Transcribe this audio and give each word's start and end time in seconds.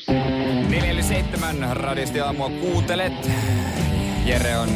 447 0.00 1.74
radisti 1.74 2.20
aamua 2.20 2.50
kuuntelet. 2.50 3.30
Jere 4.26 4.56
on 4.56 4.68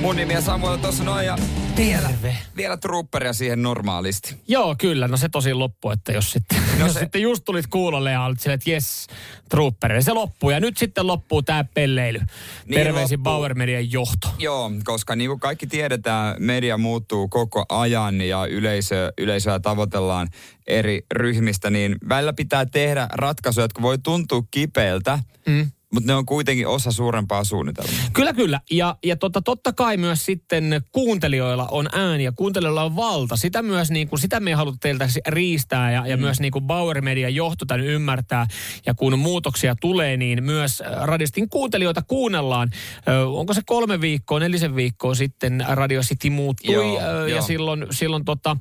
mun 0.00 0.16
nimi 0.16 0.32
ja 0.32 0.40
Samuel 0.40 0.76
tuossa 0.76 1.04
noin 1.04 1.26
ja 1.26 1.38
vielä, 1.76 2.10
vielä 2.56 2.76
trooperia 2.76 3.32
siihen 3.32 3.62
normaalisti. 3.62 4.36
Joo, 4.48 4.74
kyllä. 4.78 5.08
No 5.08 5.16
se 5.16 5.28
tosi 5.28 5.54
loppu, 5.54 5.90
että 5.90 6.12
jos 6.12 6.30
sitten, 6.30 6.58
no 6.78 6.84
jos 6.84 6.92
se... 6.94 7.00
sitten 7.00 7.22
just 7.22 7.44
tulit 7.44 7.66
kuulolle 7.66 8.10
ja 8.12 8.24
olit 8.24 8.40
silleen, 8.40 8.54
että 8.54 8.70
jes, 8.70 9.06
trooperille. 9.48 10.02
Se 10.02 10.12
loppuu 10.12 10.50
ja 10.50 10.60
nyt 10.60 10.76
sitten 10.76 11.06
loppuu 11.06 11.42
tämä 11.42 11.64
pelleily. 11.64 12.18
Niin 12.18 12.84
Terveisin 12.84 13.18
loppuu. 13.18 13.32
Bauer 13.32 13.54
Median 13.54 13.92
johto. 13.92 14.28
Joo, 14.38 14.70
koska 14.84 15.16
niin 15.16 15.28
kuin 15.30 15.40
kaikki 15.40 15.66
tiedetään, 15.66 16.36
media 16.38 16.78
muuttuu 16.78 17.28
koko 17.28 17.66
ajan 17.68 18.20
ja 18.20 18.46
yleisö, 18.46 19.12
yleisöä 19.18 19.60
tavoitellaan 19.60 20.28
eri 20.66 21.02
ryhmistä, 21.12 21.70
niin 21.70 21.96
välillä 22.08 22.32
pitää 22.32 22.66
tehdä 22.66 23.08
ratkaisuja, 23.12 23.64
jotka 23.64 23.82
voi 23.82 23.98
tuntua 23.98 24.42
kipeältä, 24.50 25.18
mm. 25.46 25.70
Mutta 25.94 26.06
ne 26.06 26.14
on 26.14 26.26
kuitenkin 26.26 26.66
osa 26.66 26.92
suurempaa 26.92 27.44
suunnitelmaa. 27.44 27.94
Kyllä, 28.12 28.32
kyllä. 28.32 28.60
Ja, 28.70 28.96
ja 29.04 29.16
totta, 29.16 29.42
totta 29.42 29.72
kai 29.72 29.96
myös 29.96 30.24
sitten 30.24 30.80
kuuntelijoilla 30.92 31.68
on 31.70 31.88
ääni 31.92 32.24
ja 32.24 32.32
kuuntelijoilla 32.32 32.82
on 32.82 32.96
valta. 32.96 33.36
Sitä 33.36 33.62
myös 33.62 33.90
niin 33.90 34.08
kuin, 34.08 34.20
sitä 34.20 34.40
me 34.40 34.50
ei 34.50 34.54
haluta 34.54 34.78
teiltä 34.80 35.08
riistää 35.26 35.92
ja, 35.92 36.06
ja 36.06 36.16
mm. 36.16 36.20
myös 36.20 36.40
niin 36.40 36.52
kuin 36.52 36.64
Bauer 36.64 37.00
Media 37.00 37.28
johto 37.28 37.64
tämän 37.64 37.86
ymmärtää. 37.86 38.46
Ja 38.86 38.94
kun 38.94 39.18
muutoksia 39.18 39.74
tulee, 39.80 40.16
niin 40.16 40.44
myös 40.44 40.82
radistin 41.00 41.48
kuuntelijoita 41.50 42.02
kuunnellaan. 42.02 42.70
Ö, 43.08 43.28
onko 43.28 43.54
se 43.54 43.62
kolme 43.66 44.00
viikkoa, 44.00 44.40
nelisen 44.40 44.76
viikkoa 44.76 45.14
sitten 45.14 45.64
Radio 45.68 46.00
City 46.00 46.30
muuttui 46.30 46.74
joo, 46.74 47.00
ö, 47.02 47.28
ja 47.28 47.28
joo. 47.28 47.42
silloin, 47.42 47.86
silloin 47.90 48.24
tota, 48.24 48.56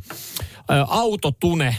ö, 0.72 0.86
autotune 0.88 1.78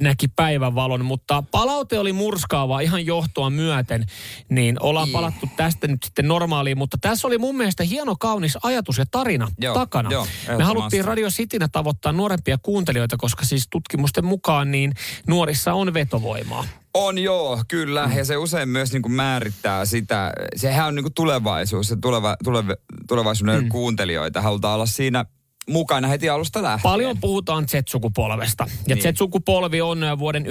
näki 0.00 0.28
päivänvalon, 0.28 1.04
mutta 1.04 1.42
palaute 1.50 1.98
oli 1.98 2.12
murskaava 2.12 2.80
ihan 2.80 3.06
johtoa 3.06 3.50
myöten, 3.50 4.06
niin 4.48 4.76
ollaan 4.82 5.08
I. 5.08 5.10
Niin. 5.10 5.12
palattu 5.12 5.48
tästä 5.56 5.86
nyt 5.86 6.02
sitten 6.02 6.28
normaaliin, 6.28 6.78
mutta 6.78 6.98
tässä 7.00 7.28
oli 7.28 7.38
mun 7.38 7.56
mielestä 7.56 7.84
hieno 7.84 8.16
kaunis 8.16 8.58
ajatus 8.62 8.98
ja 8.98 9.04
tarina 9.10 9.48
joo, 9.58 9.74
takana. 9.74 10.10
Joo, 10.10 10.26
Me 10.58 10.64
haluttiin 10.64 11.04
Radio 11.04 11.28
Citynä 11.28 11.68
tavoittaa 11.68 12.12
nuorempia 12.12 12.58
kuuntelijoita, 12.62 13.16
koska 13.16 13.44
siis 13.44 13.66
tutkimusten 13.70 14.24
mukaan 14.24 14.70
niin 14.70 14.92
nuorissa 15.26 15.72
on 15.72 15.94
vetovoimaa. 15.94 16.64
On 16.94 17.18
joo, 17.18 17.62
kyllä. 17.68 18.06
Mm. 18.06 18.16
Ja 18.16 18.24
se 18.24 18.36
usein 18.36 18.68
myös 18.68 18.92
niin 18.92 19.02
kuin 19.02 19.12
määrittää 19.12 19.84
sitä. 19.84 20.32
Sehän 20.56 20.88
on 20.88 20.94
niin 20.94 21.04
kuin 21.04 21.14
tulevaisuus, 21.14 21.88
se 21.88 21.96
tuleva, 21.96 22.36
tuleva, 22.44 22.74
tulevaisuuden 23.08 23.62
mm. 23.62 23.68
kuuntelijoita. 23.68 24.42
Halutaan 24.42 24.74
olla 24.74 24.86
siinä 24.86 25.24
mukana 25.70 26.08
heti 26.08 26.28
alusta 26.28 26.62
lähtien. 26.62 26.82
Paljon 26.82 27.18
puhutaan 27.20 27.68
Z-sukupolvesta. 27.68 28.66
Ja 28.86 28.94
niin. 28.94 29.14
Z-sukupolvi 29.14 29.80
on 29.80 30.00
vuoden 30.18 30.46
1995-2010 30.46 30.50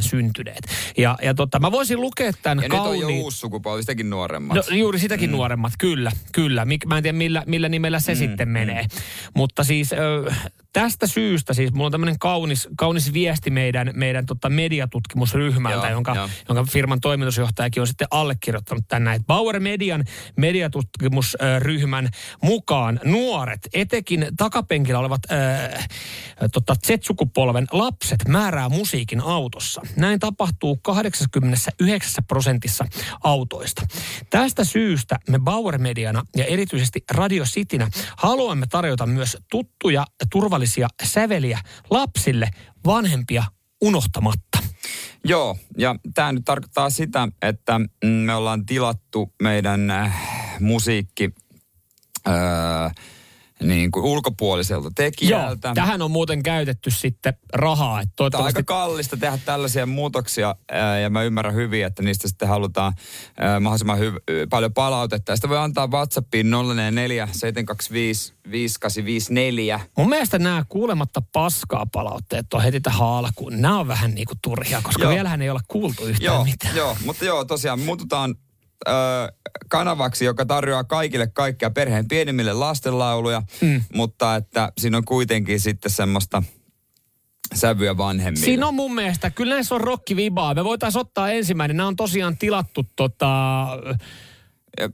syntyneet. 0.00 0.66
Ja, 0.96 1.18
ja 1.22 1.34
totta, 1.34 1.60
mä 1.60 1.72
voisin 1.72 2.00
lukea 2.00 2.32
tämän 2.42 2.62
ja 2.62 2.68
kauniin... 2.68 3.00
nyt 3.00 3.04
on 3.04 3.16
jo 3.16 3.22
uusi 3.22 3.38
sukupolvi, 3.38 3.82
sitäkin 3.82 4.10
nuoremmat. 4.10 4.56
No, 4.56 4.62
juuri 4.76 4.98
sitäkin 4.98 5.30
mm. 5.30 5.36
nuoremmat, 5.36 5.72
kyllä. 5.78 6.12
Kyllä. 6.32 6.66
Mä 6.86 6.96
en 6.96 7.02
tiedä, 7.02 7.18
millä, 7.18 7.42
millä 7.46 7.68
nimellä 7.68 8.00
se 8.00 8.12
mm, 8.14 8.18
sitten 8.18 8.48
mm. 8.48 8.52
menee. 8.52 8.86
Mutta 9.34 9.64
siis 9.64 9.90
tästä 10.74 11.06
syystä 11.06 11.54
siis 11.54 11.72
mulla 11.72 11.86
on 11.86 11.92
tämmöinen 11.92 12.18
kaunis, 12.18 12.68
kaunis 12.76 13.12
viesti 13.12 13.50
meidän, 13.50 13.90
meidän 13.94 14.26
tota 14.26 14.50
mediatutkimusryhmältä, 14.50 15.86
joo, 15.86 15.92
jonka, 15.92 16.14
jo. 16.14 16.28
jonka 16.48 16.64
firman 16.64 17.00
toimitusjohtajakin 17.00 17.80
on 17.80 17.86
sitten 17.86 18.08
allekirjoittanut 18.10 18.84
tänne. 18.88 19.20
Bauer 19.26 19.60
Median 19.60 20.04
mediatutkimusryhmän 20.36 22.08
mukaan 22.42 23.00
nuoret, 23.04 23.43
etenkin 23.74 24.26
takapenkillä 24.36 24.98
olevat 24.98 25.20
äh, 25.32 25.88
tota 26.52 26.74
Z-sukupolven 26.86 27.66
lapset 27.72 28.28
määrää 28.28 28.68
musiikin 28.68 29.20
autossa. 29.20 29.80
Näin 29.96 30.20
tapahtuu 30.20 30.76
89 30.76 32.24
prosentissa 32.24 32.84
autoista. 33.24 33.86
Tästä 34.30 34.64
syystä 34.64 35.18
me 35.30 35.38
Bauer 35.38 35.78
Mediana 35.78 36.24
ja 36.36 36.44
erityisesti 36.44 37.04
Radio 37.10 37.44
Citynä 37.44 37.88
haluamme 38.16 38.66
tarjota 38.66 39.06
myös 39.06 39.36
tuttuja 39.50 40.04
turvallisia 40.32 40.88
säveliä 41.04 41.60
lapsille 41.90 42.50
vanhempia 42.86 43.44
unohtamatta. 43.80 44.58
Joo, 45.24 45.56
ja 45.78 45.96
tämä 46.14 46.32
nyt 46.32 46.44
tarkoittaa 46.44 46.90
sitä, 46.90 47.28
että 47.42 47.80
me 48.04 48.34
ollaan 48.34 48.66
tilattu 48.66 49.32
meidän 49.42 49.90
äh, 49.90 50.20
musiikki... 50.60 51.30
Öö, 52.28 52.34
niin 53.64 53.90
kuin 53.90 54.04
ulkopuoliselta 54.04 54.90
tekijältä. 54.94 55.68
Joo, 55.68 55.74
tähän 55.74 56.02
on 56.02 56.10
muuten 56.10 56.42
käytetty 56.42 56.90
sitten 56.90 57.34
rahaa. 57.52 58.00
Että 58.00 58.12
toivottavasti... 58.16 58.62
Tämä 58.62 58.76
on 58.76 58.82
aika 58.82 58.86
kallista 58.86 59.16
tehdä 59.16 59.38
tällaisia 59.44 59.86
muutoksia 59.86 60.54
ja 61.02 61.10
mä 61.10 61.22
ymmärrän 61.22 61.54
hyvin, 61.54 61.86
että 61.86 62.02
niistä 62.02 62.28
sitten 62.28 62.48
halutaan 62.48 62.92
mahdollisimman 63.60 63.98
hyv- 63.98 64.46
paljon 64.50 64.74
palautetta. 64.74 65.32
Ja 65.32 65.36
sitä 65.36 65.48
voi 65.48 65.58
antaa 65.58 65.90
WhatsAppiin 65.90 66.50
044 66.50 67.28
725 67.32 68.34
5854. 68.50 69.80
Mun 69.96 70.08
mielestä 70.08 70.38
nämä 70.38 70.64
kuulematta 70.68 71.22
paskaa 71.32 71.86
palautteet 71.92 72.54
on 72.54 72.62
heti 72.62 72.80
tähän 72.80 73.08
alkuun. 73.08 73.60
Nämä 73.60 73.80
on 73.80 73.88
vähän 73.88 74.14
niin 74.14 74.26
kuin 74.26 74.38
turhia, 74.42 74.82
koska 74.82 75.02
joo. 75.02 75.12
vielähän 75.12 75.42
ei 75.42 75.50
olla 75.50 75.60
kuultu 75.68 76.04
yhtään 76.04 76.34
joo, 76.34 76.44
mitään. 76.44 76.76
Joo, 76.76 76.96
mutta 77.04 77.24
joo, 77.24 77.44
tosiaan 77.44 77.80
muututaan 77.80 78.34
ö, 78.88 78.92
kanavaksi, 79.68 80.24
joka 80.24 80.46
tarjoaa 80.46 80.84
kaikille 80.84 81.26
kaikkia 81.26 81.70
perheen 81.70 82.08
pienimmille 82.08 82.52
lastenlauluja, 82.52 83.42
mm. 83.60 83.82
mutta 83.94 84.36
että 84.36 84.72
siinä 84.78 84.96
on 84.96 85.04
kuitenkin 85.04 85.60
sitten 85.60 85.90
semmoista 85.90 86.42
sävyä 87.54 87.96
vanhemmille. 87.96 88.44
Siinä 88.44 88.66
on 88.68 88.74
mun 88.74 88.94
mielestä, 88.94 89.30
kyllä 89.30 89.54
näissä 89.54 89.74
on 89.74 89.80
rockivibaa. 89.80 90.54
Me 90.54 90.64
voitaisiin 90.64 91.00
ottaa 91.00 91.30
ensimmäinen. 91.30 91.76
Nämä 91.76 91.86
on 91.86 91.96
tosiaan 91.96 92.38
tilattu 92.38 92.86
tota... 92.96 93.66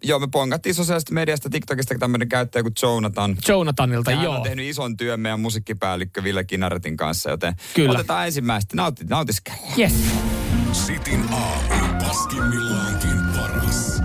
Joo, 0.03 0.19
me 0.19 0.29
pongattiin 0.33 0.75
sosiaalisesta 0.75 1.15
mediasta 1.15 1.51
TikTokista 1.51 1.95
tämmöinen 1.99 2.29
käyttäjä 2.29 2.63
kuin 2.63 2.75
Jonathan. 2.83 3.37
Jonathanilta, 3.49 4.11
ja 4.11 4.23
joo. 4.23 4.35
on 4.37 4.43
tehnyt 4.43 4.67
ison 4.67 4.97
työn 4.97 5.21
meidän 5.21 5.41
musiikkipäällikkö 5.41 6.25
Ville 6.25 6.45
Kinaretin 6.45 6.97
kanssa, 6.97 7.31
joten 7.31 7.55
Kyllä. 7.75 7.93
otetaan 7.93 8.27
ensimmäistä. 8.27 8.77
Nauti, 8.77 9.05
nautiskella. 9.05 9.61
Yes. 9.79 9.95
Sitin 10.73 11.25
aamu. 11.33 12.05
Paskimmillaankin 12.05 13.17
paras. 13.37 14.01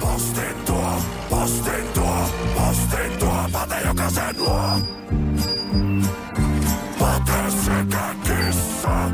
Postettua, 0.00 1.02
postettua, 1.30 2.30
postettua, 2.54 3.48
pate 3.52 3.80
jokaisen 3.86 4.38
luo. 4.38 4.70
Pate 6.98 7.50
sekä 7.64 8.14
kissa, 8.22 9.10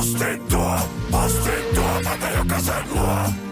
postin 0.00 0.40
tuo, 0.48 0.76
postin 1.10 1.74
tuo, 1.74 2.00
pate 2.04 2.36
jokaisen 2.36 2.84
luo. 2.94 3.49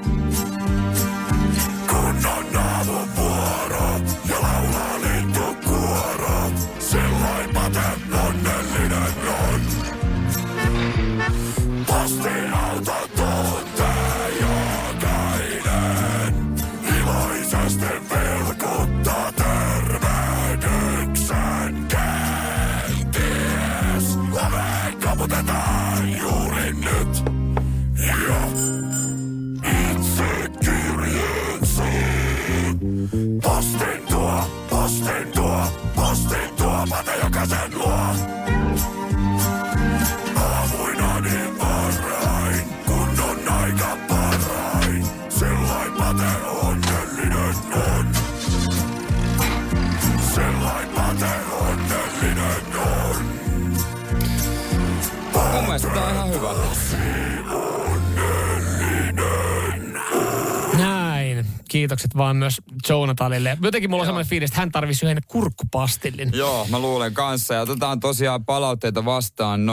Kiitokset 61.68 62.16
vaan 62.16 62.36
myös 62.36 62.56
Jonathanille. 62.88 63.58
Jotenkin 63.62 63.90
mulla 63.90 64.02
on 64.02 64.06
semmoinen 64.06 64.30
fiilis, 64.30 64.50
että 64.50 64.60
hän 64.60 64.72
tarvisi 64.72 65.06
yhden 65.06 65.22
kurkkupastillin. 65.28 66.30
Joo, 66.34 66.66
mä 66.70 66.78
luulen 66.78 67.14
kanssa. 67.14 67.54
Ja 67.54 67.60
otetaan 67.60 68.00
tosiaan 68.00 68.44
palautteita 68.44 69.04
vastaan 69.04 69.66
047255854. 69.66 69.68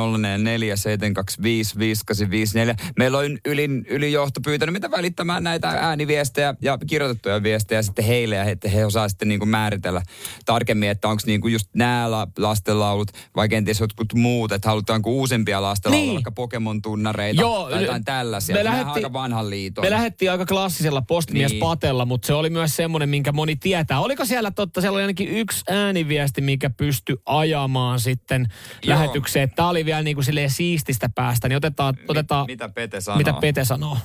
Meillä 2.97 3.17
on 3.17 3.37
ylin, 3.45 3.85
ylijohto 3.89 4.41
pyytänyt 4.41 4.73
mitä 4.73 4.91
välittämään 4.91 5.43
näitä 5.43 5.67
ääniviestejä 5.69 6.55
ja 6.61 6.77
kirjoitettuja 6.87 7.43
viestejä 7.43 7.81
sitten 7.81 8.05
heille, 8.05 8.35
ja 8.35 8.43
että 8.43 8.69
he 8.69 8.85
osaa 8.85 9.09
sitten 9.09 9.27
niin 9.27 9.39
kuin 9.39 9.49
määritellä 9.49 10.01
tarkemmin, 10.45 10.89
että 10.89 11.07
onko 11.07 11.21
niin 11.25 11.41
kuin 11.41 11.53
just 11.53 11.69
nämä 11.73 12.11
la- 12.11 12.27
lastenlaulut 12.37 13.11
vai 13.35 13.49
kenties 13.49 13.79
jotkut 13.79 14.13
muut, 14.13 14.51
että 14.51 14.69
halutaanko 14.69 15.11
uusimpia 15.11 15.61
lastenlauluja, 15.61 16.05
Niin. 16.07 16.15
vaikka 16.15 16.31
Pokemon-tunnareita 16.31 17.41
Joo, 17.41 17.69
tai 17.69 17.81
jotain 17.81 18.05
tällaisia. 18.05 18.55
me 18.55 18.63
lähetti- 18.63 18.99
aika 18.99 19.13
vanhan 19.13 19.49
liiton. 19.49 19.85
Me 19.85 19.89
lähdettiin 19.89 20.31
aika 20.31 20.45
klassisella 20.45 21.01
postimies 21.01 21.51
Niin. 21.51 21.59
Patella, 21.85 22.05
mutta 22.05 22.25
se 22.25 22.33
oli 22.33 22.49
myös 22.49 22.75
semmoinen, 22.75 23.09
minkä 23.09 23.31
moni 23.31 23.55
tietää. 23.55 23.99
Oliko 23.99 24.25
siellä 24.25 24.51
totta, 24.51 24.81
siellä 24.81 24.95
oli 24.95 25.03
ainakin 25.03 25.27
yksi 25.27 25.63
ääniviesti, 25.69 26.41
mikä 26.41 26.69
pystyi 26.69 27.15
ajamaan 27.25 27.99
sitten 27.99 28.47
Joo. 28.83 28.95
lähetykseen. 28.95 29.51
Tämä 29.55 29.69
oli 29.69 29.85
vielä 29.85 30.01
niin 30.01 30.15
kuin 30.15 30.25
silleen 30.25 30.49
siististä 30.49 31.09
päästä, 31.15 31.49
niin 31.49 31.57
otetaan, 31.57 31.97
otetaan 32.07 32.45
Mitä 32.45 32.69
Pete 32.69 33.01
sanoo? 33.01 33.17
mitä 33.17 33.33
Pete 33.33 33.65
sanoo. 33.65 33.97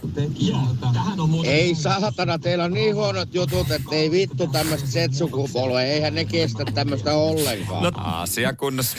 Ei 1.45 1.75
saatana, 1.75 2.39
teillä 2.39 2.65
on 2.65 2.73
niin 2.73 2.95
huonot 2.95 3.35
jutut, 3.35 3.71
että 3.71 3.97
ei 3.97 4.11
vittu 4.11 4.47
tämmöistä 4.47 4.87
Z-sukupolvea. 4.89 5.83
Eihän 5.83 6.15
ne 6.15 6.25
kestä 6.25 6.65
tämmöistä 6.75 7.15
ollenkaan. 7.15 7.83
No, 7.83 7.91
Asia 7.97 8.53
kunnossa. 8.53 8.97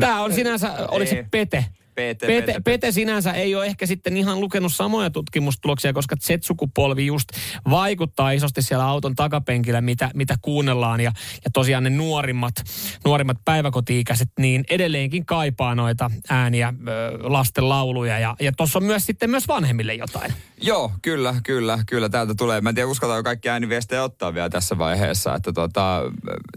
Tämä 0.00 0.22
on 0.22 0.32
sinänsä, 0.32 0.72
oli 0.88 1.04
Ei. 1.04 1.10
se 1.10 1.26
Pete. 1.30 1.64
Pete, 1.96 2.26
Pete, 2.26 2.40
Pete, 2.40 2.46
Pete, 2.46 2.60
Pete 2.64 2.92
sinänsä 2.92 3.32
ei 3.32 3.54
ole 3.54 3.66
ehkä 3.66 3.86
sitten 3.86 4.16
ihan 4.16 4.40
lukenut 4.40 4.72
samoja 4.74 5.10
tutkimustuloksia, 5.10 5.92
koska 5.92 6.16
Z-sukupolvi 6.16 7.06
just 7.06 7.28
vaikuttaa 7.70 8.30
isosti 8.30 8.62
siellä 8.62 8.84
auton 8.84 9.14
takapenkillä, 9.14 9.80
mitä, 9.80 10.10
mitä 10.14 10.36
kuunnellaan. 10.42 11.00
Ja, 11.00 11.12
ja 11.44 11.50
tosiaan 11.52 11.84
ne 11.84 11.90
nuorimmat, 11.90 12.54
nuorimmat 13.04 13.36
päiväkoti-ikäiset, 13.44 14.28
niin 14.38 14.64
edelleenkin 14.70 15.26
kaipaa 15.26 15.74
noita 15.74 16.10
ääniä, 16.30 16.74
lasten 17.20 17.68
lauluja. 17.68 18.18
Ja, 18.18 18.36
ja 18.40 18.52
tuossa 18.52 18.78
on 18.78 18.84
myös 18.84 19.06
sitten 19.06 19.30
myös 19.30 19.48
vanhemmille 19.48 19.94
jotain. 19.94 20.32
Joo, 20.62 20.92
kyllä, 21.02 21.34
kyllä, 21.44 21.78
kyllä 21.86 22.08
täältä 22.08 22.34
tulee. 22.34 22.60
Mä 22.60 22.68
en 22.68 22.74
tiedä, 22.74 22.86
uskaltaako 22.88 23.22
kaikki 23.22 23.48
ääniviestejä 23.48 24.02
ottaa 24.02 24.34
vielä 24.34 24.50
tässä 24.50 24.78
vaiheessa, 24.78 25.34
että 25.34 25.52
tota, 25.52 26.02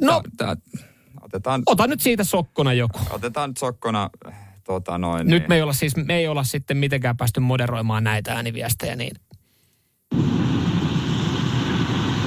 No. 0.01 0.21
tää, 0.37 0.55
tää, 0.55 0.85
otetaan, 1.21 1.63
Ota 1.65 1.87
nyt 1.87 2.01
siitä 2.01 2.23
sokkona 2.23 2.73
joku. 2.73 2.99
otetaan 3.09 3.51
sokkona, 3.59 4.09
tota 4.73 4.97
noin. 4.97 5.27
Nyt 5.27 5.41
niin. 5.41 5.49
me 5.49 5.55
ei 5.55 5.61
olla 5.61 5.73
siis, 5.73 5.95
me 5.95 6.15
ei 6.15 6.27
olla 6.27 6.43
sitten 6.43 6.77
mitenkään 6.77 7.17
päästy 7.17 7.39
moderoimaan 7.39 8.03
näitä 8.03 8.33
ääniviestejä, 8.33 8.95
niin 8.95 9.15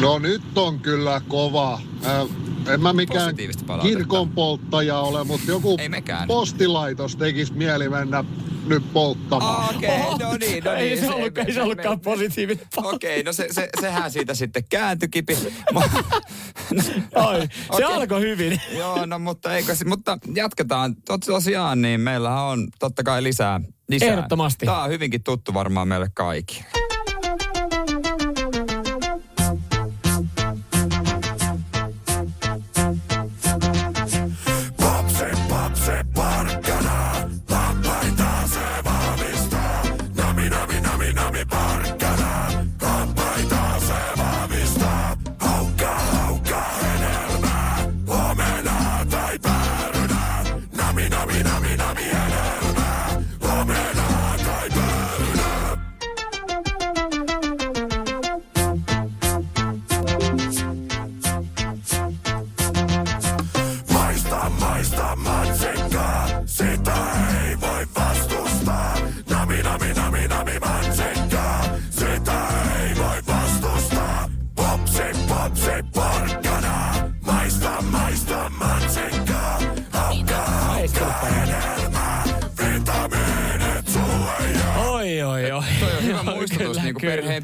No 0.00 0.18
nyt 0.18 0.58
on 0.58 0.80
kyllä 0.80 1.20
kova. 1.28 1.80
Äh, 2.06 2.74
en 2.74 2.82
mä 2.82 2.92
mikään 2.92 3.24
Positiivista 3.24 3.64
palautetta. 3.66 3.98
kirkon 3.98 4.28
polttaja 4.28 4.98
ole, 4.98 5.24
mutta 5.24 5.50
joku 5.50 5.78
postilaitos 6.26 7.16
tekisi 7.16 7.52
mieli 7.52 7.88
mennä 7.88 8.24
nyt 8.66 8.92
polttamaan. 8.92 9.60
Ah, 9.62 9.76
Okei, 9.76 9.88
okay, 9.88 10.28
no 10.28 10.36
niin, 10.36 10.64
no 10.64 10.72
niin. 10.72 10.82
ei 10.82 10.96
se, 10.96 11.10
ollut, 11.10 11.38
ei 11.38 11.52
se 11.52 11.62
ollutkaan 11.62 12.00
positiivinen. 12.00 12.66
Okei, 12.76 13.20
okay, 13.20 13.22
no 13.22 13.32
se, 13.32 13.46
se, 13.50 13.68
sehän 13.80 14.10
siitä 14.10 14.34
sitten 14.34 14.64
kääntyi 14.68 15.08
kipi. 15.08 15.38
Ai, 17.14 17.40
se 17.40 17.52
Okei. 17.70 17.86
alkoi 17.86 18.20
hyvin. 18.20 18.60
Joo, 18.78 19.06
no 19.06 19.18
mutta 19.18 19.56
eikö 19.56 19.74
se, 19.74 19.84
mutta 19.84 20.18
jatketaan. 20.34 20.96
Tot, 20.96 21.20
tosiaan, 21.20 21.82
niin 21.82 22.00
meillä 22.00 22.42
on 22.42 22.68
totta 22.78 23.02
kai 23.02 23.22
lisää. 23.22 23.60
lisää. 23.88 24.08
Ehdottomasti. 24.08 24.66
Tämä 24.66 24.82
on 24.82 24.90
hyvinkin 24.90 25.22
tuttu 25.22 25.54
varmaan 25.54 25.88
meille 25.88 26.10
kaikille. 26.14 26.81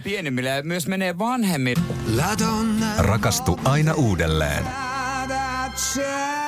Pienimmille 0.08 0.48
ja 0.48 0.62
myös 0.62 0.86
menee 0.86 1.18
vanhemmille. 1.18 1.82
Rakastu 2.98 3.60
aina 3.64 3.94
uudelleen. 3.94 4.64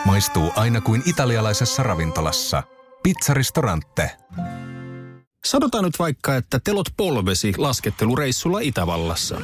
Maistuu 0.04 0.52
aina 0.56 0.80
kuin 0.80 1.02
italialaisessa 1.06 1.82
ravintolassa. 1.82 2.62
Pizzaristorante. 3.02 4.10
Sanotaan 5.44 5.84
nyt 5.84 5.98
vaikka, 5.98 6.36
että 6.36 6.60
telot 6.64 6.88
polvesi 6.96 7.52
laskettelureissulla 7.58 8.60
Itävallassa. 8.60 9.40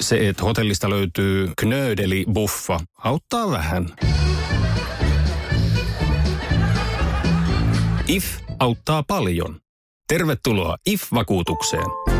Se, 0.00 0.28
että 0.28 0.42
hotellista 0.42 0.90
löytyy 0.90 1.52
knöydeli 1.58 2.24
buffa, 2.32 2.80
auttaa 2.98 3.50
vähän. 3.50 3.86
IF 8.08 8.24
auttaa 8.58 9.02
paljon. 9.02 9.60
Tervetuloa 10.08 10.76
IF-vakuutukseen. 10.86 12.19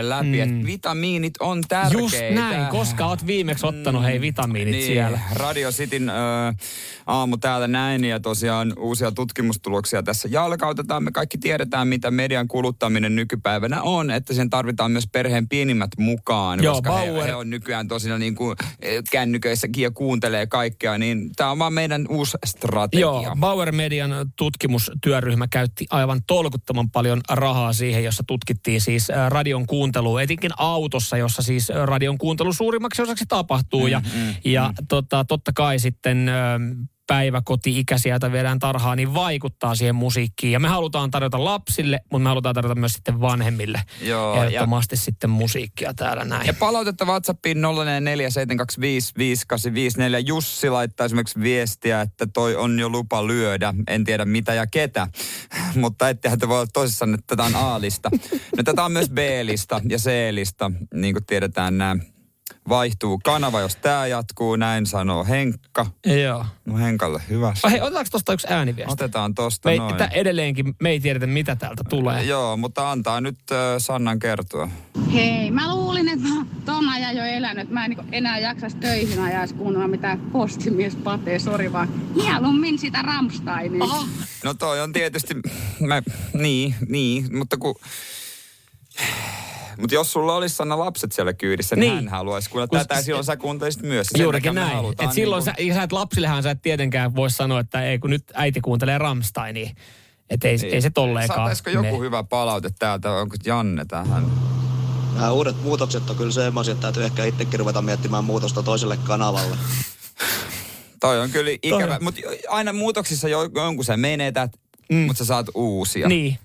läpi, 0.00 0.26
mm. 0.26 0.40
että 0.42 0.66
vitamiinit 0.66 1.34
on 1.40 1.62
tärkeitä. 1.68 1.98
Just 2.02 2.16
näin, 2.30 2.66
koska 2.66 3.06
oot 3.06 3.26
viimeksi 3.26 3.66
ottanut 3.66 4.04
hei 4.04 4.20
vitamiinit 4.20 4.74
niin, 4.74 4.86
siellä. 4.86 5.20
Radio 5.34 5.70
Cityn 5.70 6.08
ö, 6.08 6.12
aamu 7.06 7.36
täällä 7.36 7.68
näin 7.68 8.04
ja 8.04 8.20
tosiaan 8.20 8.72
uusia 8.78 9.12
tutkimustuloksia 9.12 10.02
tässä 10.02 10.28
jalkautetaan. 10.32 11.04
Me 11.04 11.10
kaikki 11.10 11.38
tiedetään, 11.38 11.88
mitä 11.88 12.10
median 12.10 12.48
kuluttaminen 12.48 13.16
nykypäivänä 13.16 13.82
on, 13.82 14.10
että 14.10 14.34
sen 14.34 14.50
tarvitaan 14.50 14.90
myös 14.90 15.06
perheen 15.12 15.48
pienimmät 15.48 15.90
mukaan, 15.98 16.62
Joo, 16.62 16.74
koska 16.74 16.96
he, 16.96 17.10
Bauer- 17.10 17.26
he 17.26 17.34
on 17.34 17.50
nykyään 17.50 17.88
tosiaan 17.88 18.20
niin 18.20 18.34
kuin 18.34 18.56
eh, 18.82 19.02
kännyköissäkin 19.10 19.82
ja 19.82 19.90
kuuntelee 19.90 20.46
kaikkea, 20.46 20.98
niin 20.98 21.30
tämä 21.36 21.50
on 21.50 21.58
vaan 21.58 21.72
meidän 21.72 22.06
uusi 22.08 22.36
strategia. 22.44 23.00
Joo, 23.00 23.36
Bauer 23.40 23.72
Median 23.72 24.10
tutkimustyöryhmä 24.36 25.48
käytti 25.48 25.86
aivan 25.90 26.20
tolkuttoman 26.26 26.90
paljon 26.90 27.20
rahaa 27.30 27.72
siihen, 27.72 28.04
jossa 28.04 28.22
tutkittiin 28.26 28.80
siis 28.80 29.08
radion 29.28 29.66
kuuntelua, 29.66 29.81
etenkin 30.22 30.50
autossa, 30.56 31.16
jossa 31.16 31.42
siis 31.42 31.68
radion 31.84 32.18
kuuntelu 32.18 32.52
suurimmaksi 32.52 33.02
osaksi 33.02 33.24
tapahtuu. 33.28 33.86
ja 33.86 34.02
ja 34.44 34.72
Tota, 34.88 35.24
totta 35.24 35.52
kai 35.54 35.78
sitten 35.78 36.30
päiväkoti-ikäisiä, 37.12 38.12
joita 38.12 38.32
viedään 38.32 38.58
tarhaan, 38.58 38.96
niin 38.96 39.14
vaikuttaa 39.14 39.74
siihen 39.74 39.94
musiikkiin. 39.94 40.52
Ja 40.52 40.60
me 40.60 40.68
halutaan 40.68 41.10
tarjota 41.10 41.44
lapsille, 41.44 42.00
mutta 42.12 42.22
me 42.22 42.28
halutaan 42.28 42.54
tarjota 42.54 42.74
myös 42.74 42.92
sitten 42.92 43.20
vanhemmille 43.20 43.82
Joo, 44.02 44.36
ja- 44.36 44.44
ehdottomasti 44.44 44.96
sitten 44.96 45.30
musiikkia 45.30 45.94
täällä 45.94 46.24
näin. 46.24 46.46
Ja 46.46 46.54
palautetta 46.54 47.04
WhatsAppiin 47.04 47.58
0447255854. 47.58 47.62
Jussi 50.26 50.70
laittaa 50.70 51.04
esimerkiksi 51.04 51.40
viestiä, 51.40 52.00
että 52.00 52.26
toi 52.26 52.56
on 52.56 52.78
jo 52.78 52.88
lupa 52.88 53.26
lyödä. 53.26 53.74
En 53.88 54.04
tiedä 54.04 54.24
mitä 54.24 54.54
ja 54.54 54.66
ketä, 54.66 55.08
mutta 55.82 56.08
ettehän 56.08 56.38
te 56.38 56.48
voi 56.48 56.56
olla 56.56 56.70
tosissaan, 56.72 57.14
että 57.14 57.36
tätä 57.36 57.42
on 57.42 57.56
A-lista. 57.56 58.10
No 58.56 58.62
tätä 58.62 58.84
on 58.84 58.92
myös 58.92 59.10
B-lista 59.10 59.80
ja 59.88 59.98
C-lista, 59.98 60.70
niin 60.94 61.14
kuin 61.14 61.26
tiedetään 61.26 61.78
nämä 61.78 61.96
vaihtuu 62.68 63.20
kanava, 63.24 63.60
jos 63.60 63.76
tämä 63.76 64.06
jatkuu, 64.06 64.56
näin 64.56 64.86
sanoo 64.86 65.24
Henkka. 65.24 65.86
Joo. 66.24 66.46
No 66.64 66.76
Henkalle 66.76 67.22
hyvä. 67.28 67.54
Oh, 67.64 67.70
hei, 67.70 67.80
otetaanko 67.80 68.10
tosta 68.10 68.32
yksi 68.32 68.46
ääniviesti? 68.50 68.92
Otetaan 68.92 69.34
tosta 69.34 69.68
Me, 69.68 69.76
noin. 69.76 69.96
tä, 69.96 70.06
edelleenkin 70.06 70.74
me 70.80 70.90
ei 70.90 71.00
tiedetä, 71.00 71.26
mitä 71.26 71.56
täältä 71.56 71.84
tulee. 71.88 72.22
Joo, 72.24 72.56
mutta 72.56 72.90
antaa 72.90 73.20
nyt 73.20 73.38
äh, 73.52 73.58
Sannan 73.78 74.18
kertoa. 74.18 74.68
Hei, 75.12 75.50
mä 75.50 75.74
luulin, 75.74 76.08
että 76.08 76.28
mä 76.28 76.46
ton 76.64 76.88
ajan 76.88 77.16
jo 77.16 77.24
elänyt. 77.24 77.70
Mä 77.70 77.84
en 77.84 77.90
niin 77.90 78.08
enää 78.12 78.38
jaksas 78.38 78.74
töihin 78.74 79.20
ajaisi 79.20 79.54
kuunnella 79.54 79.88
mitä 79.88 80.18
postimies 80.32 80.96
patee, 80.96 81.38
sori 81.38 81.72
vaan. 81.72 81.88
Mieluummin 82.14 82.78
sitä 82.78 83.02
Rammsteinia. 83.02 83.84
Aha. 83.84 84.06
No 84.44 84.54
toi 84.54 84.80
on 84.80 84.92
tietysti, 84.92 85.34
mä, 85.80 86.02
niin, 86.34 86.74
niin, 86.88 87.36
mutta 87.36 87.56
kun... 87.56 87.74
Mutta 89.78 89.94
jos 89.94 90.12
sulla 90.12 90.36
olisi 90.36 90.56
Sanna 90.56 90.78
lapset 90.78 91.12
siellä 91.12 91.32
kyydissä, 91.32 91.76
niin, 91.76 91.80
Niin. 91.94 92.08
hän 92.08 92.08
haluaisi 92.18 92.50
kuulla 92.50 92.66
Kun 92.66 92.78
tätä, 92.78 93.00
s- 93.02 93.04
silloin 93.04 93.24
sä 93.24 93.36
kuuntelisit 93.36 93.82
myös. 93.82 94.06
Sen 94.06 94.22
Juurikin 94.22 94.54
näin. 94.54 94.86
Et 94.98 95.12
silloin 95.12 95.44
niin 95.44 95.54
sä, 95.56 95.62
ja 95.62 95.74
sä 95.74 95.82
et 95.82 95.92
lapsillehan 95.92 96.42
sä 96.42 96.50
et 96.50 96.62
tietenkään 96.62 97.16
voi 97.16 97.30
sanoa, 97.30 97.60
että 97.60 97.84
ei 97.84 97.98
kun 97.98 98.10
nyt 98.10 98.24
äiti 98.34 98.60
kuuntelee 98.60 98.98
Rammsteinia. 98.98 99.70
Että 100.30 100.48
ei, 100.48 100.58
ei 100.62 100.82
se 100.82 100.90
tolleenkaan. 100.90 101.38
Saataisiko 101.38 101.70
joku 101.70 101.82
mene. 101.82 101.98
hyvä 101.98 102.22
palaute 102.22 102.70
täältä? 102.78 103.12
Onko 103.12 103.36
Janne 103.46 103.84
tähän? 103.84 104.26
Nämä 105.14 105.32
uudet 105.32 105.62
muutokset 105.62 106.10
on 106.10 106.16
kyllä 106.16 106.32
semmoisia, 106.32 106.72
että 106.72 106.82
täytyy 106.82 107.04
ehkä 107.04 107.24
itsekin 107.24 107.60
ruveta 107.60 107.82
miettimään 107.82 108.24
muutosta 108.24 108.62
toiselle 108.62 108.96
kanavalle. 108.96 109.56
Toi 111.00 111.20
on 111.20 111.30
kyllä 111.30 111.50
ikävä. 111.62 111.98
Mutta 112.00 112.20
aina 112.48 112.72
muutoksissa 112.72 113.28
jo, 113.28 113.42
jonkun 113.54 113.84
sä 113.84 113.96
menetät, 113.96 114.50
mm. 114.92 114.96
mutta 114.98 115.18
sä 115.18 115.24
saat 115.24 115.46
uusia. 115.54 116.08
Niin. 116.08 116.38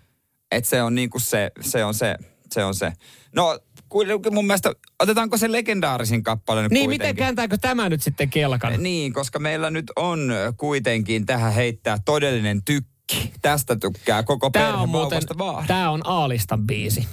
Et 0.51 0.65
se 0.65 0.83
on 0.83 0.95
niinku 0.95 1.19
se, 1.19 1.51
se 1.61 1.85
on 1.85 1.93
se, 1.93 2.15
se 2.53 2.63
on 2.63 2.75
se. 2.75 2.93
No, 3.35 3.59
mun 4.31 4.47
mielestä, 4.47 4.71
otetaanko 4.99 5.37
se 5.37 5.51
legendaarisin 5.51 6.23
kappale 6.23 6.61
nyt 6.63 6.71
Niin, 6.71 6.85
kuitenkin? 6.85 7.07
miten 7.07 7.15
kääntääkö 7.15 7.57
tämä 7.61 7.89
nyt 7.89 8.03
sitten 8.03 8.29
kelkan? 8.29 8.83
Niin, 8.83 9.13
koska 9.13 9.39
meillä 9.39 9.69
nyt 9.69 9.91
on 9.95 10.31
kuitenkin 10.57 11.25
tähän 11.25 11.53
heittää 11.53 11.97
todellinen 12.05 12.63
tykki. 12.63 13.33
Tästä 13.41 13.75
tykkää 13.75 14.23
koko 14.23 14.51
perhe 14.51 14.73
on 14.73 14.89
muuten, 14.89 15.21
vaan. 15.37 15.67
tämä 15.67 15.89
on 15.89 16.01
Aalistan 16.03 16.67
biisi. 16.67 17.07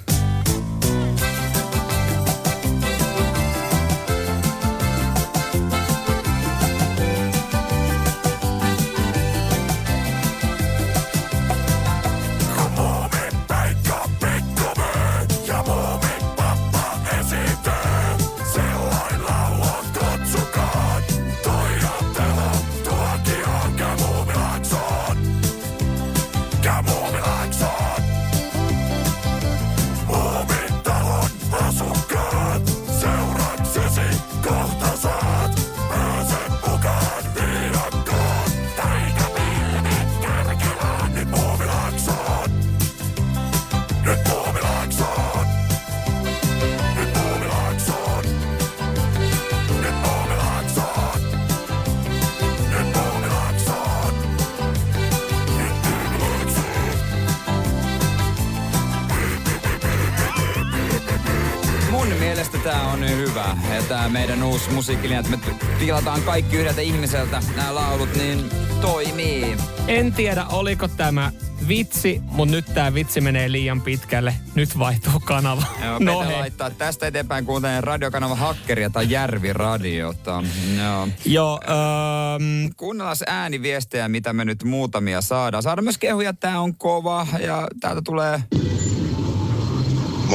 Meidän 64.15 64.43
uusi 64.43 64.69
musiikkilinja, 64.69 65.19
että 65.19 65.31
me 65.31 65.39
tilataan 65.79 66.21
kaikki 66.21 66.57
yhdeltä 66.57 66.81
ihmiseltä 66.81 67.43
nämä 67.55 67.75
laulut, 67.75 68.15
niin 68.15 68.45
toimii. 68.81 69.57
En 69.87 70.13
tiedä, 70.13 70.45
oliko 70.45 70.87
tämä 70.87 71.31
vitsi, 71.67 72.21
mutta 72.31 72.55
nyt 72.55 72.65
tämä 72.73 72.93
vitsi 72.93 73.21
menee 73.21 73.51
liian 73.51 73.81
pitkälle. 73.81 74.35
Nyt 74.55 74.79
vaihtuu 74.79 75.19
kanava. 75.25 75.63
Joo, 75.85 75.99
no 75.99 76.23
hei. 76.23 76.39
laittaa 76.39 76.69
tästä 76.69 77.07
eteenpäin 77.07 77.45
kuuntelen 77.45 77.83
radiokanava 77.83 78.35
Hakkeria 78.35 78.89
tai 78.89 79.09
Järvi-radiota. 79.09 80.43
Joo. 80.77 81.07
Joo, 81.25 81.59
ähm, 81.63 82.71
Kuunnellaan 82.77 83.17
ääniviestejä, 83.27 84.07
mitä 84.07 84.33
me 84.33 84.45
nyt 84.45 84.63
muutamia 84.63 85.21
saadaan. 85.21 85.63
Saadaan 85.63 85.83
myös 85.83 85.97
kehuja, 85.97 86.33
tää 86.33 86.59
on 86.59 86.75
kova 86.75 87.27
ja 87.39 87.67
täältä 87.79 88.01
tulee... 88.05 88.41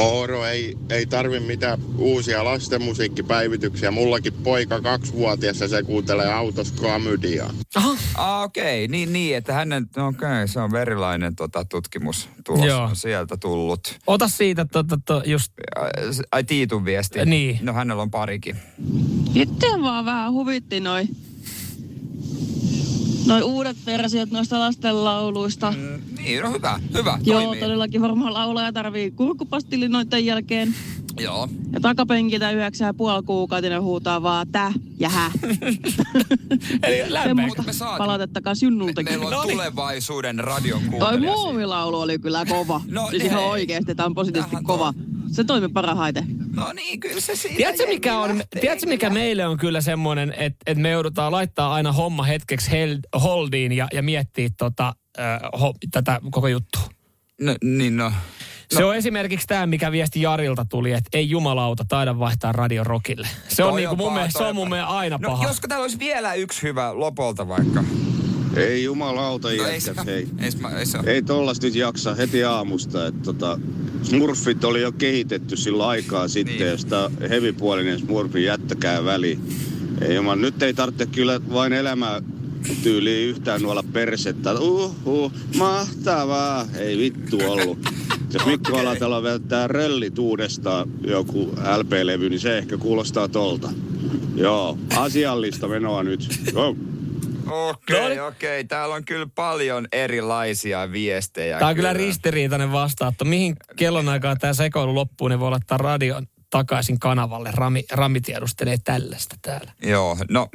Moro, 0.03 0.45
ei, 0.45 0.77
ei 0.89 1.05
tarvi 1.05 1.39
mitään 1.39 1.79
uusia 1.97 2.43
lastenmusiikkipäivityksiä. 2.43 3.91
Mullakin 3.91 4.33
poika 4.33 4.81
kaksivuotias 4.81 5.59
ja 5.59 5.67
se 5.67 5.83
kuuntelee 5.83 6.33
autossa 6.33 6.75
klamydiaa. 6.75 7.53
Ah, 7.75 8.43
okei, 8.43 8.85
okay. 8.85 8.91
niin, 8.91 9.13
niin, 9.13 9.37
että 9.37 9.53
hänen, 9.53 9.83
okei, 9.83 10.07
okay, 10.07 10.47
se 10.47 10.59
on 10.59 10.71
verilainen 10.71 11.35
tota, 11.35 11.65
tutkimus 11.65 12.29
tulos 12.43 12.65
Joo. 12.65 12.83
on 12.83 12.95
sieltä 12.95 13.37
tullut. 13.37 13.99
ota 14.07 14.27
siitä 14.27 14.65
to, 14.65 14.83
to, 14.83 14.97
to, 15.05 15.21
just... 15.25 15.53
Ai 16.31 16.43
Tiitun 16.43 16.85
viesti? 16.85 17.25
Niin. 17.25 17.59
No 17.61 17.73
hänellä 17.73 18.01
on 18.01 18.11
parikin. 18.11 18.55
Itse 19.35 19.67
vaan 19.81 20.05
vähän 20.05 20.31
huvitti 20.31 20.79
noi, 20.79 21.03
noi 23.25 23.41
uudet 23.41 23.77
versiot 23.85 24.31
noista 24.31 24.59
lastenlauluista. 24.59 25.71
Mm, 25.71 26.01
Niin, 26.17 26.41
no 26.43 26.51
hyvä, 26.51 26.79
hyvä, 26.93 27.19
Joo, 27.23 27.41
toimii. 27.41 27.59
todellakin 27.61 28.01
varmaan 28.01 28.33
laulaja 28.33 28.73
tarvii 28.73 29.11
kurkkupastilli 29.11 29.87
noiden 29.87 30.25
jälkeen. 30.25 30.75
Joo. 31.19 31.47
Ja 31.73 31.79
takapenkiltä 31.79 32.51
yhdeksän 32.51 32.85
ja 32.85 32.93
puoli 32.93 33.23
kuukautinen 33.23 33.81
huutaa 33.81 34.23
vaan 34.23 34.47
tä 34.51 34.73
ja 34.99 35.09
hä. 35.09 35.31
Eli 36.83 37.13
Semmoista 37.23 37.63
me 37.63 37.73
saatiin- 37.73 37.97
palautetta 37.97 38.41
kans 38.41 38.63
Junnultakin. 38.63 39.19
Meillä 39.19 39.39
on 39.39 39.47
tulevaisuuden 39.49 40.39
radion 40.39 40.81
Toi 40.99 41.19
muumilaulu 41.19 41.99
oli 41.99 42.19
kyllä 42.19 42.45
kova. 42.45 42.81
No 42.87 43.01
No, 43.01 43.09
siis 43.09 43.23
ihan 43.23 43.39
hei. 43.39 43.49
oikeesti, 43.49 43.95
tää 43.95 44.05
on 44.05 44.13
positiivisesti 44.13 44.63
kova. 44.63 44.93
Se 45.31 45.43
toimi 45.43 45.67
parhaiten. 45.69 46.40
No 46.55 46.73
niin, 46.73 46.99
kyllä 46.99 47.21
se 47.21 47.35
siitä 47.35 47.57
Tiedätkö 47.57 47.87
mikä, 47.87 48.19
on, 48.19 48.37
lähtee. 48.37 48.61
tiedätkö 48.61 48.85
mikä 48.87 49.09
meille 49.09 49.47
on 49.47 49.57
kyllä 49.57 49.81
semmoinen, 49.81 50.29
että, 50.37 50.57
että 50.65 50.81
me 50.81 50.89
joudutaan 50.89 51.31
laittaa 51.31 51.73
aina 51.73 51.91
homma 51.91 52.23
hetkeksi 52.23 52.71
held, 52.71 52.99
holdiin 53.23 53.71
ja, 53.71 53.87
ja 53.93 54.01
miettiä 54.03 54.49
tota, 54.57 54.93
äh, 55.19 55.39
ho, 55.61 55.73
tätä 55.91 56.19
koko 56.31 56.47
juttua. 56.47 56.81
No, 57.41 57.55
niin 57.63 57.97
no. 57.97 58.11
Se 58.71 58.83
on 58.83 58.95
esimerkiksi 58.95 59.47
tämä, 59.47 59.65
mikä 59.65 59.91
viesti 59.91 60.21
Jarilta 60.21 60.65
tuli, 60.69 60.91
että 60.91 61.09
ei 61.13 61.29
jumalauta 61.29 61.85
taida 61.87 62.19
vaihtaa 62.19 62.51
Radio 62.51 62.83
Rockille. 62.83 63.27
Se 63.47 63.63
on, 63.63 63.69
Toi 63.71 63.81
niinku 63.81 63.95
mun 63.95 64.05
paha, 64.07 64.17
mielestä, 64.17 64.37
se 64.39 64.43
on 64.43 64.55
mun 64.55 64.65
paha. 64.65 64.69
mielestä 64.75 64.97
aina 64.97 65.17
no, 65.21 65.29
paha. 65.29 65.43
josko 65.47 65.67
täällä 65.67 65.81
olisi 65.83 65.99
vielä 65.99 66.33
yksi 66.33 66.61
hyvä 66.63 66.99
lopolta 66.99 67.47
vaikka. 67.47 67.83
Ei 68.55 68.83
jumalauta 68.83 69.47
No 69.47 69.51
ei 69.53 69.57
jätkät, 69.59 70.05
se- 70.05 70.11
hei. 70.11 70.27
ei 70.39 70.51
se- 70.51 70.57
ei 70.79 70.85
se- 70.85 70.97
Ei 71.05 71.21
tollasta 71.21 71.65
nyt 71.65 71.75
jaksa 71.75 72.15
heti 72.15 72.43
aamusta. 72.43 73.07
Että 73.07 73.21
tota, 73.23 73.59
Smurfit 74.03 74.63
oli 74.63 74.81
jo 74.81 74.91
kehitetty 74.91 75.57
sillä 75.57 75.87
aikaa 75.87 76.27
sitten, 76.27 76.55
niin. 76.55 76.67
josta 76.67 77.11
hevipuolinen 77.29 77.99
Smurfi 77.99 78.43
jättäkää 78.43 79.05
väliin. 79.05 79.39
Ei 80.01 80.15
juman, 80.15 80.41
nyt 80.41 80.63
ei 80.63 80.73
tarvitse 80.73 81.05
kyllä 81.05 81.41
vain 81.53 81.73
elämää 81.73 82.21
tyyliin 82.83 83.29
yhtään 83.29 83.61
nuolla 83.61 83.83
persettä. 83.93 84.59
Uh, 84.59 84.95
uh, 85.05 85.31
mahtavaa. 85.57 86.67
Ei 86.77 86.97
vittu 86.97 87.39
ollut. 87.47 87.77
Jos 88.33 88.45
Mikko 88.51 88.77
Alatalo 88.77 89.23
välttää 89.23 89.67
röllit 89.67 90.19
uudestaan 90.19 90.89
joku 91.07 91.53
LP-levy, 91.77 92.29
niin 92.29 92.39
se 92.39 92.57
ehkä 92.57 92.77
kuulostaa 92.77 93.27
tolta. 93.27 93.69
Joo, 94.35 94.77
asiallista 94.97 95.67
menoa 95.67 96.03
nyt. 96.03 96.27
Go. 96.53 96.75
Okei, 97.51 98.01
okay, 98.01 98.19
okei. 98.19 98.59
Okay. 98.59 98.63
Täällä 98.63 98.95
on 98.95 99.05
kyllä 99.05 99.27
paljon 99.35 99.87
erilaisia 99.91 100.91
viestejä. 100.91 101.59
Tämä 101.59 101.69
on 101.69 101.75
kyllä 101.75 101.93
ristiriitainen 101.93 102.71
vastaatto. 102.71 103.25
Mihin 103.25 103.55
kellonaikaan 103.75 104.37
tämä 104.37 104.53
sekoilu 104.53 104.95
loppuu, 104.95 105.27
niin 105.27 105.39
voi 105.39 105.51
laittaa 105.51 105.77
radion 105.77 106.27
takaisin 106.49 106.99
kanavalle. 106.99 107.49
Rami, 107.53 107.83
Rami 107.91 108.21
tiedustelee 108.21 108.77
tällaista 108.83 109.35
täällä. 109.41 109.71
Joo, 109.81 110.17
no... 110.29 110.47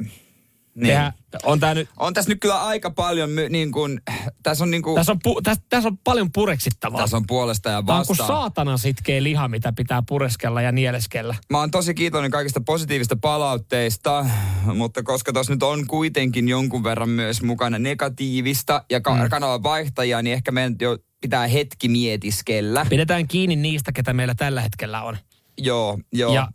Niin. 0.77 0.87
Tehdään, 0.87 1.13
on 1.43 1.59
tää 1.59 1.73
nyt... 1.73 1.89
On 1.97 2.13
tässä 2.13 2.31
nyt 2.31 2.37
kyllä 2.41 2.63
aika 2.63 2.91
paljon, 2.91 3.29
my, 3.29 3.49
niin 3.49 3.71
kuin, 3.71 4.01
tässä 4.43 4.63
on 4.63 4.71
niin 4.71 4.83
kuin... 4.83 4.95
Tässä 4.95 5.11
on, 5.11 5.19
pu, 5.23 5.41
tässä, 5.41 5.63
tässä 5.69 5.89
on 5.89 5.97
paljon 5.97 6.31
pureksittavaa. 6.31 7.01
Tässä 7.01 7.17
on 7.17 7.27
puolesta 7.27 7.69
ja 7.69 7.83
Tämä 7.83 7.99
on 7.99 8.05
kuin 8.07 8.17
vastaan. 8.17 8.39
saatana 8.39 8.77
sitkeä 8.77 9.23
liha, 9.23 9.47
mitä 9.47 9.73
pitää 9.73 10.03
pureskella 10.07 10.61
ja 10.61 10.71
nieleskellä. 10.71 11.35
Mä 11.49 11.59
oon 11.59 11.71
tosi 11.71 11.93
kiitollinen 11.93 12.31
kaikista 12.31 12.61
positiivista 12.61 13.15
palautteista, 13.21 14.25
mutta 14.73 15.03
koska 15.03 15.33
tuossa 15.33 15.53
nyt 15.53 15.63
on 15.63 15.87
kuitenkin 15.87 16.49
jonkun 16.49 16.83
verran 16.83 17.09
myös 17.09 17.41
mukana 17.41 17.79
negatiivista 17.79 18.83
ja 18.91 19.01
ka- 19.01 19.15
mm. 19.15 19.29
kanavan 19.29 19.63
vaihtajia, 19.63 20.21
niin 20.21 20.33
ehkä 20.33 20.51
meidän 20.51 20.75
jo 20.81 20.97
pitää 21.21 21.47
hetki 21.47 21.89
mietiskellä. 21.89 22.85
Pidetään 22.89 23.27
kiinni 23.27 23.55
niistä, 23.55 23.91
ketä 23.91 24.13
meillä 24.13 24.35
tällä 24.35 24.61
hetkellä 24.61 25.01
on. 25.01 25.17
Joo, 25.57 25.99
joo. 26.13 26.33
Ja 26.33 26.47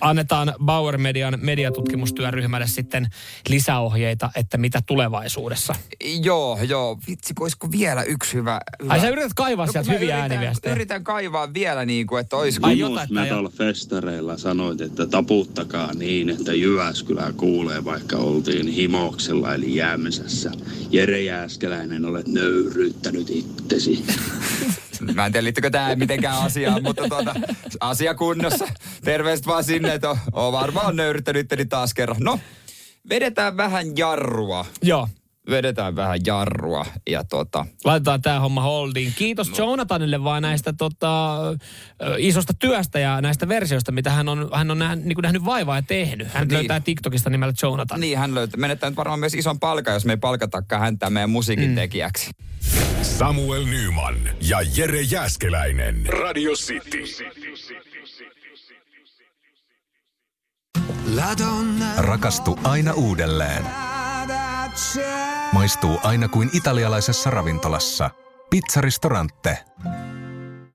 annetaan 0.00 0.54
Bauer 0.64 0.98
Median 0.98 1.38
mediatutkimustyöryhmälle 1.42 2.66
sitten 2.66 3.08
lisäohjeita, 3.48 4.30
että 4.36 4.58
mitä 4.58 4.82
tulevaisuudessa. 4.86 5.74
Joo, 6.22 6.58
joo. 6.68 6.98
Vitsi, 7.08 7.34
olisiko 7.40 7.70
vielä 7.70 8.02
yksi 8.02 8.34
hyvä... 8.34 8.60
hyvä. 8.82 8.92
Ai 8.92 9.00
sä 9.00 9.08
yrität 9.08 9.34
kaivaa 9.34 9.66
sieltä 9.66 9.90
mä 9.90 9.94
hyviä 9.94 10.14
yritän, 10.14 10.20
ääniviestejä. 10.20 10.74
Yritän 10.74 11.04
kaivaa 11.04 11.54
vielä 11.54 11.84
niin 11.84 12.06
kuin, 12.06 12.20
että 12.20 12.36
olisiko... 12.36 12.66
Ai 12.66 12.78
jotain, 12.78 13.04
että 13.04 13.14
Metal 13.14 13.48
festareilla 13.48 14.36
sanoit, 14.36 14.80
että 14.80 15.06
taputtakaa 15.06 15.94
niin, 15.94 16.30
että 16.30 16.54
Jyväskylä 16.54 17.32
kuulee, 17.36 17.84
vaikka 17.84 18.16
oltiin 18.16 18.68
himoksella 18.68 19.54
eli 19.54 19.76
jäämisessä. 19.76 20.50
Jere 20.90 21.22
Jääskeläinen, 21.22 22.04
olet 22.04 22.28
nöyryyttänyt 22.28 23.30
itsesi. 23.30 24.04
Mä 25.14 25.26
en 25.26 25.32
tiedä, 25.32 25.44
liittyykö 25.44 25.70
tämä 25.70 25.96
mitenkään 25.96 26.38
asiaan, 26.38 26.82
mutta 26.82 27.08
tuota, 27.08 27.34
asia 27.80 28.14
kunnossa. 28.14 28.66
Terveiset 29.04 29.46
vaan 29.46 29.64
sinne, 29.64 29.94
että 29.94 30.16
on, 30.32 30.52
varmaan 30.52 30.96
nöyryttänyt 30.96 31.40
itteni 31.40 31.64
taas 31.64 31.94
kerran. 31.94 32.16
No, 32.20 32.40
vedetään 33.08 33.56
vähän 33.56 33.96
jarrua. 33.96 34.66
Joo. 34.82 35.08
Vedetään 35.50 35.96
vähän 35.96 36.18
jarrua 36.26 36.86
ja 37.10 37.24
tota... 37.24 37.66
Laitetaan 37.84 38.22
tämä 38.22 38.40
homma 38.40 38.62
holdiin. 38.62 39.12
Kiitos 39.16 39.50
no. 39.50 39.56
Jonathanille 39.56 40.24
vaan 40.24 40.42
näistä 40.42 40.72
tota, 40.72 41.38
isosta 42.18 42.52
työstä 42.58 42.98
ja 42.98 43.20
näistä 43.20 43.48
versioista, 43.48 43.92
mitä 43.92 44.10
hän 44.10 44.28
on, 44.28 44.50
hän 44.52 44.70
on 44.70 44.78
nähnyt, 44.78 45.04
niin 45.04 45.18
nähnyt 45.22 45.44
vaivaa 45.44 45.76
ja 45.76 45.82
tehnyt. 45.82 46.28
Hän 46.28 46.48
Niin. 46.48 46.54
löytää 46.58 46.80
TikTokista 46.80 47.30
nimellä 47.30 47.54
Jonathan. 47.62 48.00
Niin, 48.00 48.18
hän 48.18 48.34
löytää. 48.34 48.60
Menettää 48.60 48.90
nyt 48.90 48.96
varmaan 48.96 49.20
myös 49.20 49.34
ison 49.34 49.60
palkan, 49.60 49.94
jos 49.94 50.04
me 50.04 50.12
ei 50.12 50.16
palkatakaan 50.16 50.82
häntä 50.82 51.10
meidän 51.10 51.30
musiikin 51.30 51.68
mm. 51.70 51.74
tekijäksi. 51.74 52.30
Samuel 53.04 53.64
Nyman 53.64 54.16
ja 54.40 54.58
Jere 54.76 55.00
Jäskeläinen. 55.00 56.06
Radio 56.06 56.52
City. 56.52 57.04
Rakastu 61.98 62.58
aina 62.64 62.92
uudelleen. 62.92 63.64
Maistuu 65.52 65.98
aina 66.02 66.28
kuin 66.28 66.50
italialaisessa 66.52 67.30
ravintolassa. 67.30 68.10
Pizzaristorante. 68.50 69.58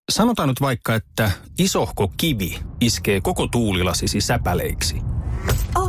Sanotaan 0.09 0.49
nyt 0.49 0.61
vaikka, 0.61 0.95
että 0.95 1.31
isohko 1.57 2.11
kivi 2.17 2.59
iskee 2.81 3.21
koko 3.21 3.47
tuulilasisi 3.47 4.21
säpäleiksi. 4.21 4.95
Oh, 5.75 5.88